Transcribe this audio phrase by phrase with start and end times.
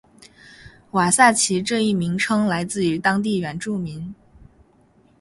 [0.93, 4.15] 瓦萨奇这一名称来自于当地原住民。